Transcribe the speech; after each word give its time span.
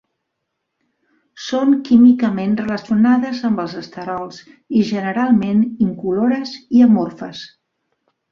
Són 1.47 1.75
químicament 1.89 2.55
relacionades 2.61 3.43
amb 3.51 3.61
els 3.65 3.75
esterols, 3.81 4.41
i 4.79 4.83
generalment 4.93 5.63
incolores 5.89 6.55
i 6.79 6.85
amorfes. 6.89 7.45